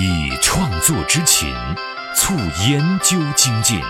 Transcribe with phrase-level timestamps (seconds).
[0.00, 1.52] 以创作之情
[2.14, 2.32] 促
[2.70, 3.80] 研究精进，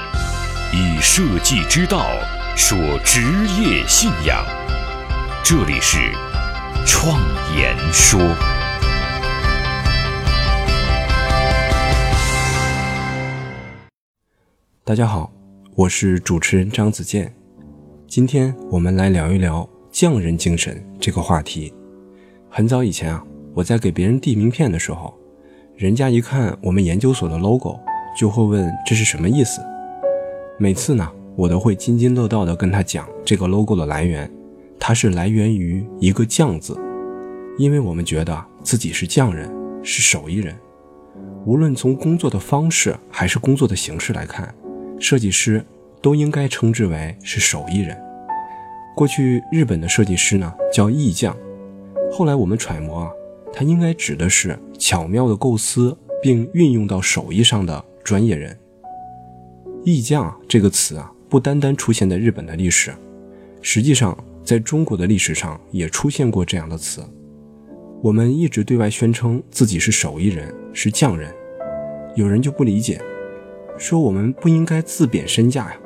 [0.73, 2.07] 以设计之道
[2.57, 3.21] 说职
[3.61, 4.43] 业信仰。
[5.45, 5.99] 这里是
[6.87, 7.21] 创
[7.55, 8.19] 言说。
[14.83, 15.31] 大家好，
[15.75, 17.31] 我是主持人张子健。
[18.07, 21.71] 今天我们来聊一聊匠人精神这个话题。
[22.49, 23.23] 很早以前啊，
[23.53, 25.15] 我在给别人递名片的时候，
[25.79, 27.79] 人家一看我们研究所的 logo，
[28.17, 29.63] 就会问这是什么意思。
[30.59, 34.29] 每次呢，我都会津津乐道地跟他讲这个 logo 的来源，
[34.81, 36.77] 它是来源于一个“匠”字，
[37.59, 39.49] 因为我们觉得自己是匠人，
[39.85, 40.53] 是手艺人。
[41.47, 44.53] 无论从工作的方式还是工作的形式来看，
[44.99, 45.65] 设计师。
[46.01, 48.01] 都应该称之为是手艺人。
[48.95, 51.37] 过去日本的设计师呢叫艺匠，
[52.13, 53.11] 后来我们揣摩啊，
[53.59, 58.57] 他应该指的是巧妙的构思并运用到手艺上的专业人。
[59.83, 62.95] 艺匠这个词啊，不单单出现在日本的历史，
[63.61, 67.03] 实际上在中国的历史上也出现过这样的词。
[68.01, 71.35] 我们一直对外宣称自己是手艺人，是匠人，
[72.15, 73.03] 有人就不理解，
[73.77, 75.77] 说我们不应该自贬身价呀。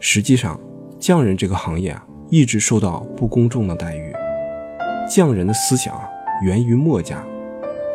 [0.00, 0.60] 实际上，
[0.98, 4.12] 匠人这个行业啊，一直受到不公正的待遇。
[5.08, 6.07] 匠人的思想啊，
[6.42, 7.24] 源于墨家，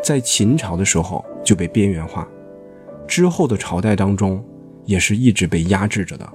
[0.03, 2.27] 在秦朝的时候就被边缘化，
[3.07, 4.43] 之后的朝代当中
[4.85, 6.29] 也是一直被压制着的。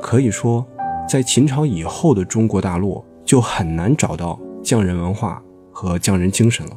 [0.00, 0.66] 可以说，
[1.08, 6.76] 在秦朝以后的中国大陆就很难找到匠人文化和匠人精神了。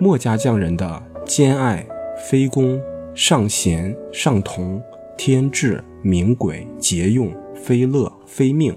[0.00, 1.86] 墨家匠人的兼爱、
[2.28, 2.80] 非攻、
[3.14, 4.82] 尚贤、尚同。
[5.16, 8.74] 天志、明轨、节用、非乐、非命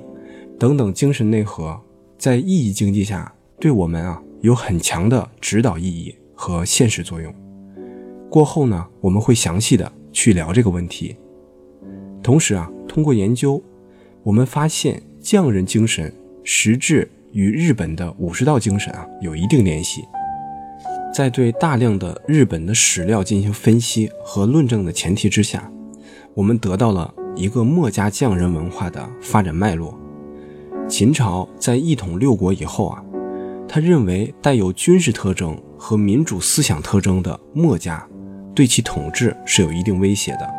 [0.59, 1.75] 等等精神内核，
[2.15, 7.33] 在意义经济下，对我们啊有很强的指导意义和现实作用。
[8.29, 11.17] 过后呢，我们会详细的去聊这个问题。
[12.23, 13.61] 同时啊，通过研究，
[14.23, 16.13] 我们发现匠人精神
[16.45, 20.05] 实质与日本的武士道精神啊有一定联系。
[21.13, 25.69] 在对大量的日本的史料进行分析和论证的前提之下。
[26.33, 29.99] 我们得到了一个墨家匠人文化的发展脉络。
[30.87, 33.03] 秦朝在一统六国以后啊，
[33.67, 38.07] 他认为带有军事特征和民主思想特征的墨家
[38.55, 40.49] 对其统治是有一定威胁的，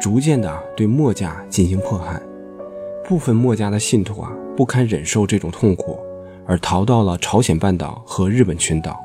[0.00, 2.20] 逐渐的对墨家进行迫害。
[3.04, 5.98] 部分墨家的信徒啊不堪忍受这种痛苦，
[6.46, 8.98] 而逃到了朝鲜半岛和日本群岛。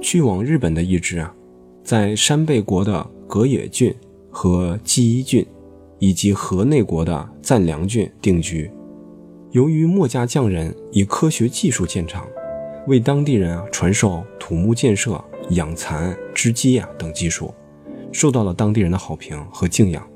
[0.00, 1.34] 去往日本的一支啊，
[1.82, 3.94] 在山背国的葛野郡。
[4.36, 5.46] 和纪伊郡，
[6.00, 8.68] 以及河内国的赞良郡定居。
[9.52, 12.26] 由于墨家匠人以科学技术建厂，
[12.86, 17.52] 为当地人啊传授土木建设、养蚕、织机啊等技术，
[18.12, 20.06] 受到了当地人的好评和敬仰。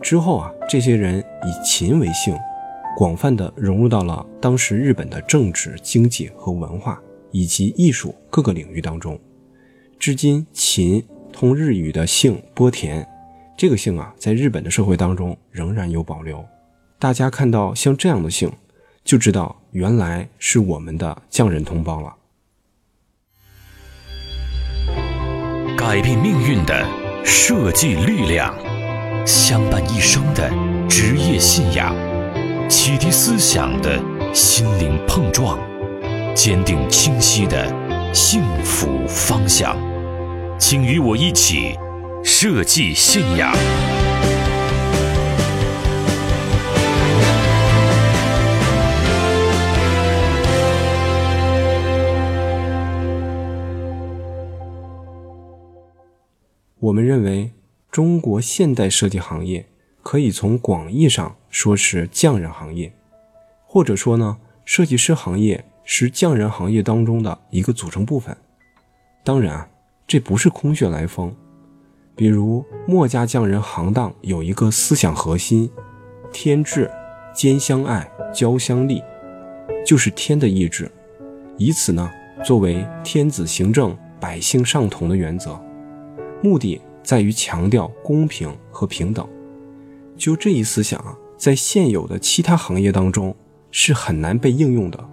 [0.00, 2.36] 之后啊，这些人以秦为姓，
[2.96, 9.18] 广泛的融入到了当时日本的政治、经济和文化以及艺术各个领域当中。
[9.98, 13.06] 至今，秦通日语的姓波田。
[13.56, 16.44] 这个姓啊，在日本的社会当中仍然有保留。
[16.98, 18.52] 大家看到像这样的姓，
[19.02, 22.14] 就知道原来是我们的匠人同胞了。
[25.76, 26.82] 改变命运的
[27.22, 28.54] 设计力量，
[29.26, 30.50] 相伴一生的
[30.88, 31.94] 职业信仰，
[32.70, 35.58] 启迪思想的心灵碰撞，
[36.34, 37.70] 坚定清晰的
[38.14, 39.76] 幸福方向。
[40.58, 41.76] 请与我一起。
[42.24, 43.54] 设计信仰。
[56.86, 57.50] 我们认为，
[57.90, 59.66] 中国现代设计行业
[60.04, 62.92] 可以从广义上说是匠人行业，
[63.66, 68.36] 或者说呢，设计师行业是匠人行业当中的一个组成部分。
[69.24, 69.68] 当然，
[70.06, 71.34] 这不是空穴来风。
[72.14, 75.68] 比如墨家匠人行当有一个思想核心，
[76.32, 76.88] 天志，
[77.34, 79.02] 兼相爱，交相利，
[79.84, 80.88] 就是天的意志，
[81.58, 82.08] 以此呢
[82.44, 85.60] 作为天子行政，百姓上同的原则，
[86.46, 89.26] 目的在于强调公平和平等。
[90.16, 93.34] 就这一思想啊，在现有的其他行业当中
[93.70, 95.08] 是很难被应用的，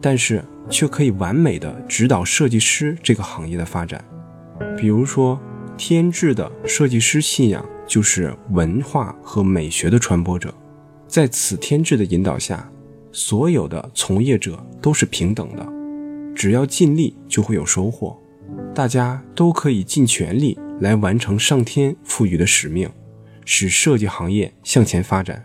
[0.00, 4.02] 但是却可以完美的指导设计师这个行业的发展，
[4.78, 5.38] 比如说。
[5.76, 10.52] 天智的设计师信仰就是文化和美学的传播者，
[11.08, 12.70] 在此天智的引导下，
[13.12, 15.66] 所有的从业者都是平等的，
[16.34, 18.14] 只要尽力就会有收获，
[18.74, 22.90] 大家都可以尽全力来完成上天赋予的使命，
[23.44, 25.44] 使设计行业向前发展。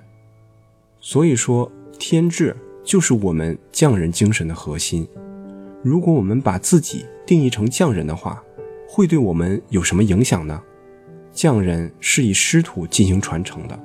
[1.00, 5.08] 所以说，天智就是我们匠人精神的核心。
[5.84, 8.42] 如果我们把自己定义成匠人的话，
[8.88, 10.62] 会对我们有什么影响呢？
[11.32, 13.78] 匠人是以师徒进行传承的，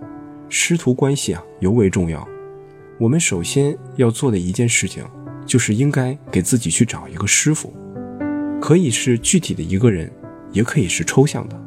[0.49, 2.27] 师徒关系啊尤为重要。
[2.99, 5.05] 我们首先要做的一件事情，
[5.45, 7.75] 就是应该给自己去找一个师傅，
[8.61, 10.11] 可以是具体的一个人，
[10.53, 11.61] 也可以是抽象的，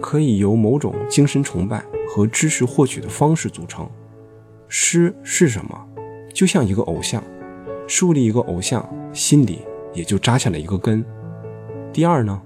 [0.00, 3.88] 可以由某种精神崇拜和知识获取的方式组成。
[4.68, 5.86] 诗是什么？
[6.32, 7.22] 就像一个偶像，
[7.86, 9.62] 树立一个偶像，心里
[9.92, 11.04] 也就扎下了一个根。
[11.92, 12.40] 第二呢，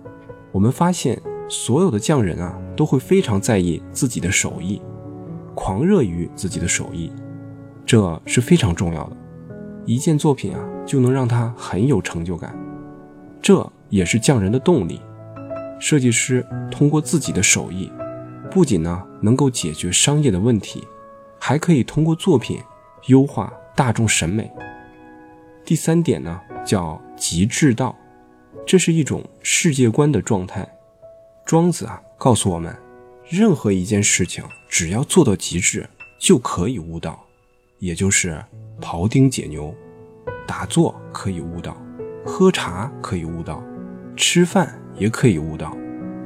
[0.53, 4.81] 我们发现所有的匠人啊，都会非常在意自己的手艺，
[5.55, 7.13] 狂热于自己的手艺。
[7.85, 9.17] 这是非常重要的，
[9.85, 12.57] 一件作品啊就能让他很有成就感，
[13.43, 14.99] 这也是匠人的动力。
[15.79, 17.91] 设计师通过自己的手艺，
[18.51, 20.87] 不仅呢能够解决商业的问题，
[21.39, 22.61] 还可以通过作品
[23.07, 24.51] 优化大众审美。
[25.65, 27.97] 第三点呢叫极致道，
[28.67, 30.67] 这是一种世界观的状态。
[31.45, 32.75] 庄子啊告诉我们，
[33.29, 35.89] 任何一件事情只要做到极致，
[36.19, 37.21] 就可以悟道。
[37.81, 38.43] 也就是
[38.81, 39.75] 庖丁解牛，
[40.47, 41.77] 打坐可以悟道，
[42.25, 43.63] 喝茶可以悟道，
[44.17, 45.77] 吃饭也可以悟道，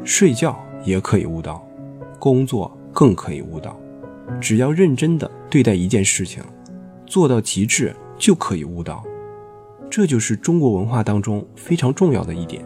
[0.05, 1.67] 睡觉也可以悟道，
[2.19, 3.79] 工作更可以悟道。
[4.41, 6.43] 只要认真的对待一件事情，
[7.07, 9.03] 做到极致就可以悟道。
[9.91, 12.63] 这就是中国文化当中非常重要的一点。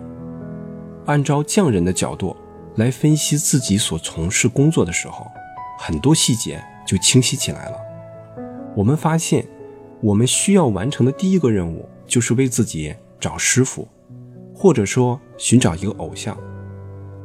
[1.06, 2.36] 按照匠人的角度
[2.76, 5.26] 来分析自己所从事工作的时候，
[5.78, 7.76] 很多细节就清晰起来了。
[8.74, 9.46] 我们发现，
[10.00, 13.86] 我们需要完成的第一个任务就是为自己找师傅，
[14.54, 16.36] 或者说寻找一个偶像。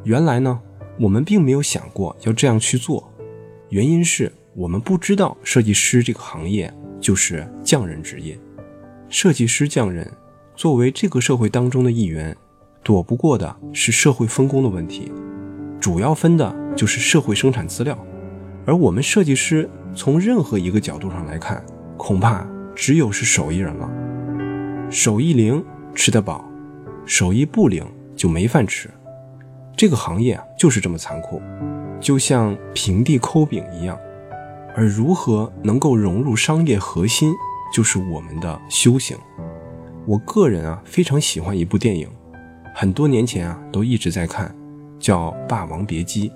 [0.04, 0.60] 原来呢，
[0.98, 3.12] 我们并没有想过要这样去做，
[3.68, 8.38] 原因是我们不知道设计师这个行业就是匠人职业。
[9.08, 10.10] 设计师匠人
[10.54, 12.36] 作为这个社会当中的一员，
[12.82, 15.12] 躲不过的是社会分工的问题，
[15.80, 17.98] 主要分的就是社会生产资料，
[18.66, 19.68] 而我们设计师。
[19.94, 21.64] 从任何一个角度上来看，
[21.96, 23.90] 恐怕只有是手艺人了。
[24.90, 26.44] 手艺灵吃得饱，
[27.08, 27.82] 手艺不灵
[28.14, 28.90] 就没饭吃。
[29.74, 31.40] 这个行业啊，就是这么残酷，
[31.98, 33.98] 就像平地抠饼一样。
[34.76, 37.32] 而如何能够融入商业核心，
[37.72, 39.16] 就是我们的修行。
[40.04, 42.06] 我个人啊，非常喜欢一部电影，
[42.74, 44.54] 很多年前啊，都一直在看，
[45.00, 46.28] 叫《霸王别姬》，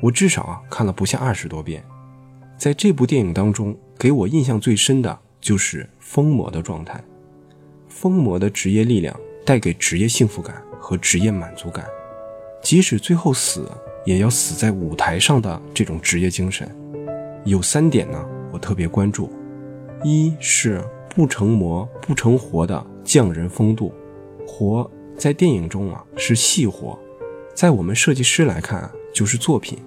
[0.00, 1.82] 我至少啊看了不下二十多遍。
[2.56, 7.02] 在这部电影当中，给我印象最深的就是疯魔的状态。
[7.88, 11.84] 疯魔的职业力量带给职业幸福感和职业满足感，
[12.62, 13.70] 即使最后死，
[14.04, 16.68] 也要死在舞台上的这种职业精神。
[17.44, 19.30] 有三点呢，我特别关注：
[20.04, 20.84] 一是
[21.14, 23.92] 不成魔不成活的匠人风度，
[24.46, 26.98] 活在电影中啊是细活，
[27.54, 29.78] 在我们设计师来看就是作品，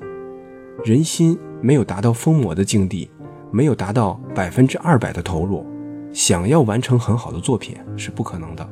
[0.83, 1.37] 人心。
[1.65, 3.09] 没有达到疯魔的境地，
[3.49, 5.65] 没有达到百分之二百的投入，
[6.11, 8.69] 想要完成很好的作品是不可能的。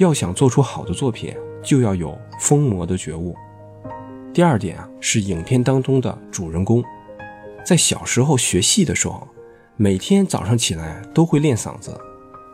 [0.00, 3.36] 要想做出好的作品，就要有疯魔的觉悟。
[4.32, 6.82] 第二点啊，是影片当中的主人公，
[7.66, 9.28] 在小时候学戏的时候，
[9.76, 12.00] 每天早上起来都会练嗓子，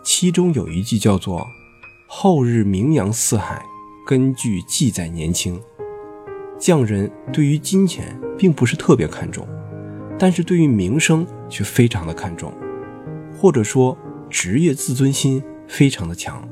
[0.04, 1.46] 其中有一句叫做
[2.10, 3.64] “后日名扬四海，
[4.04, 5.60] 根据记载年轻”。
[6.58, 9.46] 匠人对于金钱并不是特别看重，
[10.18, 12.52] 但是对于名声却非常的看重，
[13.38, 13.96] 或者说
[14.28, 16.42] 职业自尊心非常的强。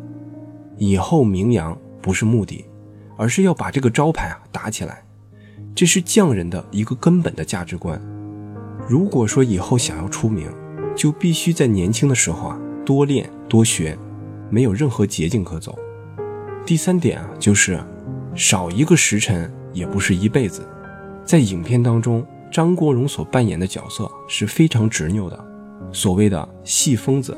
[0.77, 2.65] 以后名扬不是目的，
[3.17, 5.05] 而是要把这个招牌啊打起来，
[5.75, 8.01] 这是匠人的一个根本的价值观。
[8.89, 10.49] 如果说以后想要出名，
[10.95, 13.97] 就必须在年轻的时候啊多练多学，
[14.51, 15.79] 没有任何捷径可走。
[16.67, 17.79] 第三点啊就是
[18.35, 19.53] 少一个时辰。
[19.75, 20.65] 也不是一辈子，
[21.25, 25.45] 在影片当中，张国荣所扮演的角色是非常执拗的，
[25.91, 27.37] 所谓的戏疯子，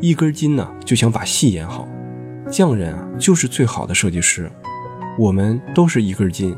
[0.00, 1.86] 一根筋呢就想把戏演好。
[2.50, 4.50] 匠人啊就是最好的设计师，
[5.16, 6.56] 我们都是一根筋，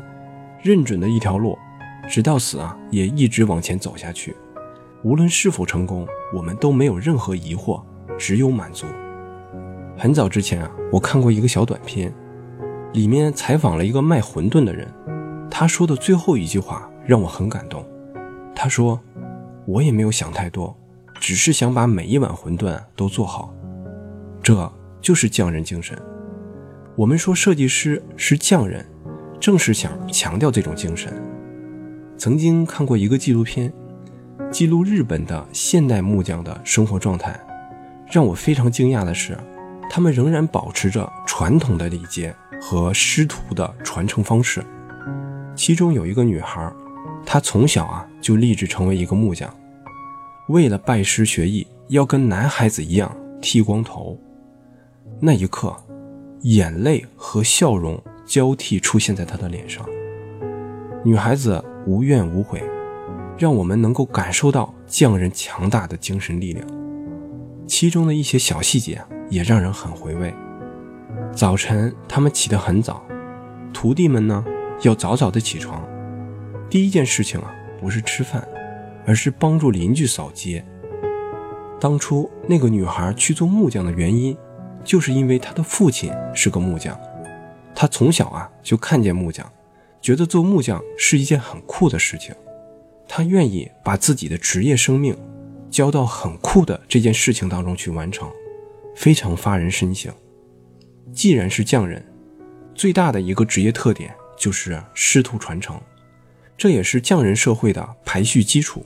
[0.61, 1.57] 认准的一条路，
[2.09, 4.35] 直到死啊也一直往前走下去。
[5.03, 7.83] 无论是否成功，我们都没有任何疑惑，
[8.17, 8.87] 只有满足。
[9.95, 12.13] 很早之前啊，我看过一个小短片。
[12.93, 14.87] 里面采访了一个卖馄饨的人，
[15.49, 17.83] 他说的最后一句话让我很感动。
[18.55, 18.99] 他说
[19.65, 20.75] ：“我也没有想太多，
[21.19, 23.51] 只是想把每一碗馄饨都做好。”
[24.43, 24.71] 这
[25.03, 25.95] 就是匠人精神。
[26.95, 28.83] 我们说设计师是匠人，
[29.39, 31.13] 正是想强调这种精神。
[32.17, 33.71] 曾经看过一个纪录片，
[34.49, 37.37] 记录日本的现代木匠的生活状态，
[38.09, 39.37] 让我非常惊讶的是，
[39.89, 44.63] 他们仍然保持着传统的礼节和师徒的传承方式。
[45.55, 46.71] 其中有一个女孩，
[47.25, 49.53] 她从小啊就立志成为一个木匠，
[50.47, 54.17] 为了拜师学艺，要跟男孩子一样剃光头。
[55.25, 55.73] 那一刻，
[56.41, 59.85] 眼泪和笑容交替出现在她的脸上。
[61.01, 62.61] 女孩子无怨无悔，
[63.37, 66.67] 让我们能够感受到匠人强大的精神力量。
[67.65, 70.33] 其中的一些小细节也让人很回味。
[71.33, 73.01] 早晨，他们起得很早，
[73.71, 74.43] 徒弟们呢？
[74.81, 75.81] 要早早的起床，
[76.69, 77.49] 第一件事情啊，
[77.79, 78.45] 不是吃饭，
[79.05, 80.65] 而是帮助邻居扫街。
[81.79, 84.37] 当初那个女孩去做木匠的原因，
[84.83, 86.99] 就是因为他的父亲是个木匠，
[87.75, 89.49] 他从小啊就看见木匠，
[90.01, 92.35] 觉得做木匠是一件很酷的事情，
[93.07, 95.17] 他愿意把自己的职业生命
[95.69, 98.29] 交到很酷的这件事情当中去完成，
[98.95, 100.13] 非常发人深省。
[101.11, 102.05] 既然是匠人，
[102.75, 104.13] 最大的一个职业特点。
[104.35, 105.79] 就是师徒传承，
[106.57, 108.85] 这也是匠人社会的排序基础。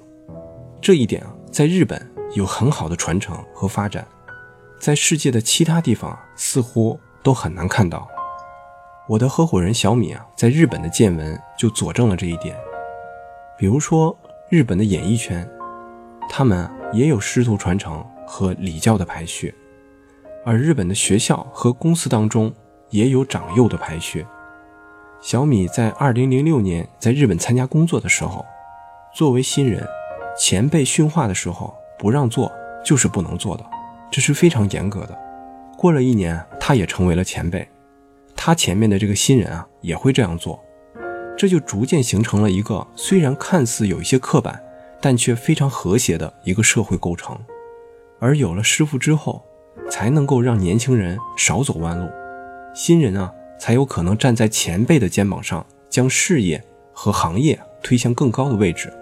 [0.80, 2.00] 这一点啊，在日本
[2.36, 4.06] 有很好的传承和发展，
[4.80, 8.08] 在世界的其他地方似乎都很难看到。
[9.08, 12.56] 我的合伙人小米啊，在日本的见闻就佐证了这一点。
[13.58, 14.18] 比如说，
[14.50, 15.50] 日本的演艺圈，
[16.30, 19.56] 他们也有师徒传承和礼教的排序，
[20.46, 22.54] 而日本的学校和公司当中
[22.90, 24.26] 也有长幼的排序。
[25.22, 28.46] 小米在二零零六年在日本参加工作的时候，
[29.16, 29.88] 作为新人，
[30.38, 32.52] 前辈训话的时候不让做
[32.86, 33.66] 就是不能做的，
[34.12, 35.18] 这是非常严格的。
[35.78, 37.68] 过了一年，他也成为了前辈，
[38.36, 40.60] 他前面的这个新人啊也会这样做，
[41.38, 44.62] 这就逐渐形成了一个虽然看似有一些刻板，
[45.02, 47.38] 但却非常和谐的一个社会构成。
[48.20, 49.44] 而有了师傅之后，
[49.90, 52.10] 才能够让年轻人少走弯路，
[52.74, 53.34] 新人啊。
[53.60, 58.94] 才有可能站在前辈的肩膀上，将事业和行业推向更高的位置，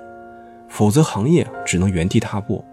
[0.69, 2.63] 否则行业只能原地踏步。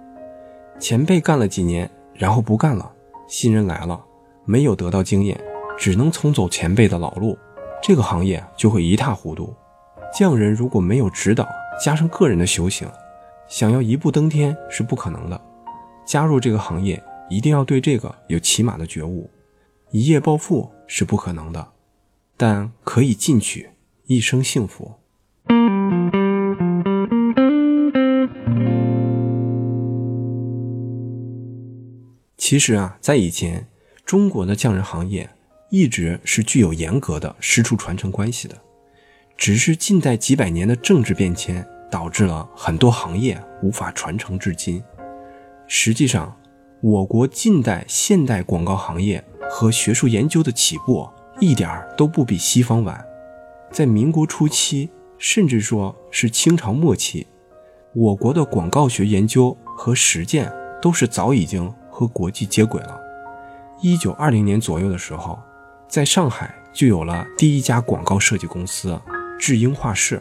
[0.78, 2.90] 前辈干了几年，然后不干了，
[3.26, 4.00] 新人来了，
[4.44, 5.38] 没有得到经验，
[5.78, 7.36] 只能重走前辈的老路，
[7.82, 9.52] 这个行业就会一塌糊涂。
[10.12, 11.48] 匠人如果没有指导，
[11.82, 12.86] 加上个人的修行，
[13.48, 15.40] 想要一步登天是不可能的。
[16.04, 19.30] 加入这个行业，一定要对这个有起码的觉悟，
[19.90, 21.66] 一夜暴富是不可能的。
[22.36, 23.70] 但可以进取，
[24.06, 24.92] 一生幸福。
[32.44, 33.68] 其实啊，在以前，
[34.04, 35.30] 中国的匠人行业
[35.70, 38.60] 一直是具有严格的师出传承关系的，
[39.36, 44.82] 只是近代几百年的政治变迁导致了很多行业无法传承至今。
[45.68, 46.36] 实际上，
[46.80, 51.08] 我国近代现代广告行业和学术研究的起步。
[51.38, 53.04] 一点儿都不比西方晚，
[53.70, 57.28] 在民国初期，甚至说是清朝末期，
[57.94, 62.98] 我国的广告学研究和实践都是早已经和国际接轨了。
[63.82, 65.38] 一九二零年左右的时候，
[65.86, 68.98] 在上海就有了第一家广告设计公司——
[69.38, 70.20] 智英画室。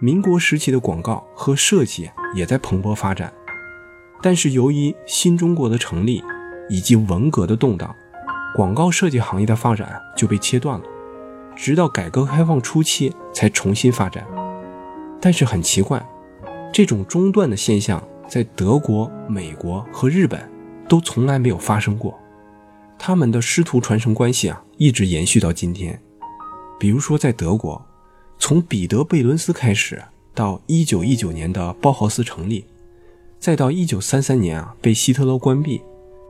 [0.00, 3.32] 民国时期的广告和设计也在蓬勃发展，
[4.20, 6.24] 但是由于新中国的成立
[6.68, 7.94] 以及文革的动荡。
[8.56, 10.84] 广告设计行业的发展就被切断了，
[11.54, 14.26] 直到改革开放初期才重新发展。
[15.20, 16.04] 但是很奇怪，
[16.72, 20.49] 这种中断的现象在德国、美国和日本
[20.90, 22.18] 都从来没有发生过。
[22.98, 26.02] 他们的师徒传承关系啊，一直延续到今天。
[26.80, 27.80] 比如说在德国，
[28.40, 30.02] 从彼得·贝伦斯开始，
[30.34, 32.66] 到1919年的包豪斯成立，
[33.38, 35.80] 再到1933年啊被希特勒关闭。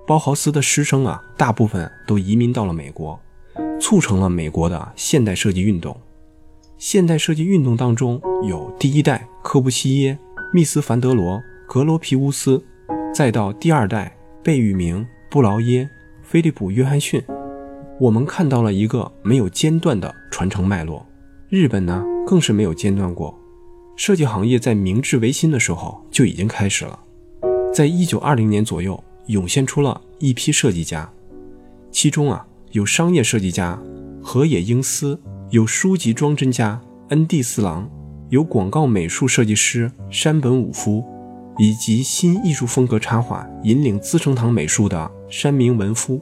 [0.07, 3.19] 包豪斯的师生啊，大部分都移民到了美国，
[3.81, 5.99] 促成了美国的现代设计运动。
[6.77, 10.19] 现代设计运动当中有第一代科布西耶、
[10.53, 12.63] 密斯凡德罗、格罗皮乌斯，
[13.15, 15.89] 再到第二代贝聿铭、布劳耶、
[16.23, 17.23] 菲利普·约翰逊。
[17.99, 21.07] 我们看到了一个没有间断的传承脉络。
[21.49, 23.39] 日本呢，更是没有间断过。
[23.97, 26.99] 设计行业在明治维新的时候就已经开始了，
[27.73, 29.03] 在一九二零年左右。
[29.27, 31.09] 涌现出了一批设计家，
[31.93, 33.81] 其中啊有商业设计家
[34.21, 35.21] 河野英司，
[35.51, 36.81] 有书籍装帧家
[37.11, 37.89] 恩地四郎，
[38.31, 41.05] 有广告美术设计师山本武夫，
[41.61, 46.19] 以及新艺术风格插画引领资生堂美术的山明文夫。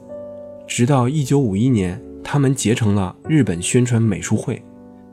[0.67, 4.61] 直到1951年，他们结成了日本宣传美术会，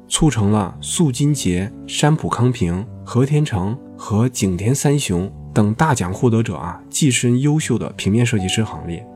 [0.09, 9.07] 促成了素金节、山浦康平、和田成和景田三雄等大奖获得者啊跻身优秀的平面设计师行列。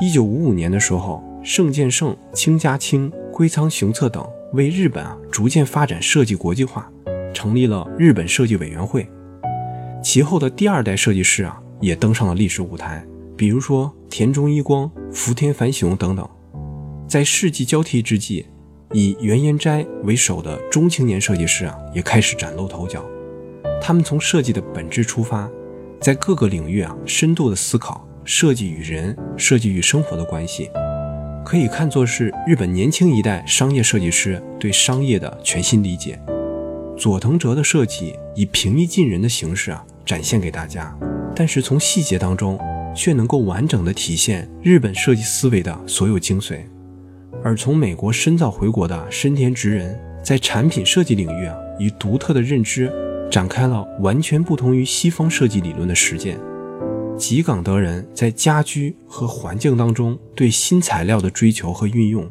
[0.00, 6.90] 一九五五年的时候，盛建胜、清家清、龟仓雄策等为日本啊逐渐发展设计国际化，
[7.32, 9.08] 成立了日本设计委员会。
[10.08, 13.04] 其后的第二代设计师啊也登上了历史舞台，
[13.36, 16.26] 比如说田中一光、福田繁雄等等。
[17.08, 18.46] 在世纪交替之际，
[18.92, 23.04] 以原研斋为首的中青年设计师啊也开始崭露头角。
[23.82, 25.50] 他们从设计的本质出发，
[26.00, 28.06] 在各个领域啊深度的思考。
[28.24, 30.70] 设计与人、设计与生活的关系，
[31.44, 36.16] 可以看作是日本年轻一代商业设计师对商业的全新理解。
[36.96, 40.96] 佐藤哲的设计以平易近人的形式啊展现给大家，
[41.34, 42.58] 但是从细节当中
[42.94, 46.60] 却能够完整的体现日本设计思维的所有精髓。
[47.44, 52.90] 而从美国深造回国的深田直人，在产品设计领域啊以独特的认知
[53.30, 56.38] 展开了完全不同于西方设计理论的实践。
[57.18, 62.28] 吉冈德人在家居和环境当中对新材料的追求和运用，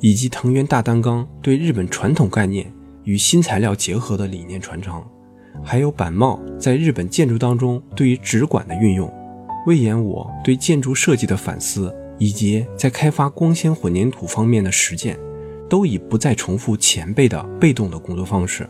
[0.00, 2.72] 以及藤原大担纲对日本传统概念
[3.04, 5.02] 与新材料结合的理念传承，
[5.62, 9.12] 还有板帽在日本建筑当中对于纸管的运用，
[9.66, 15.18] 魏延我对建筑设计的反思，以及在开发光纤混凝土方面的实践，
[15.68, 18.68] 都已不再重复前辈的被动的工作方式。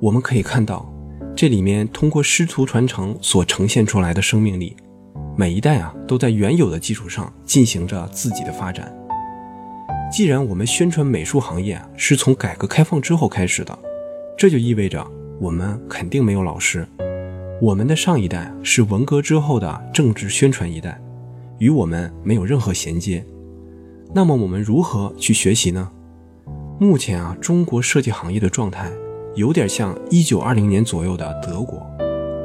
[0.00, 0.88] 我们可以看到。
[1.34, 4.76] 这里面通过师徒传承所呈现出来的生命力，
[5.34, 8.94] 每一代啊都在原有的基础上进行着自己的发展。
[10.12, 13.76] 既然我们宣传美术行业是从改革开放之后开始的，
[14.36, 15.02] 这就意味着
[15.42, 16.86] 我们肯定没有老师。
[17.60, 20.96] 我们的上一代是文革之后的政治宣传一代，
[21.58, 23.24] 与我们没有任何衔接。
[24.14, 25.90] 那么我们如何去学习呢？
[26.78, 28.88] 目前啊，中国设计行业的状态。
[29.34, 31.84] 有点像一九二零年左右的德国，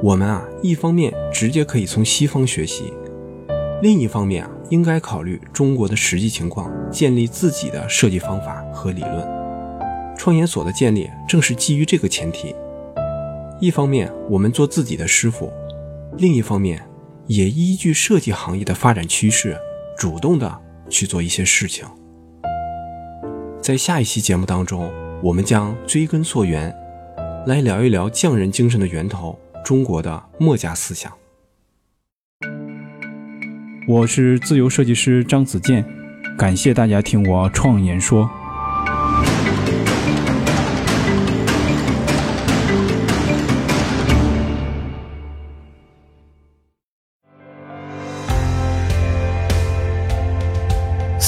[0.02, 2.94] 我们啊，一方面直接可以从西方学习，
[3.82, 9.28] 另一方面啊，应该考虑中国的实际情况，建立自己的设计方法和理论。
[10.18, 12.56] 创研所的建立正是基于这个前提。
[13.60, 15.52] 一方面我们做自己的师傅，
[16.18, 16.88] 另一方面
[17.26, 19.58] 也依据设计行业的发展趋势，
[19.98, 21.86] 主动的去做一些事情。
[23.62, 24.92] 在下一期节目当中。
[25.24, 26.72] 我们将追根溯源，
[27.48, 31.12] 来聊一聊匠人精神的源头——中国的墨家思想。
[33.88, 35.84] 我是自由设计师张子健，
[36.38, 38.30] 感谢大家听我创言说。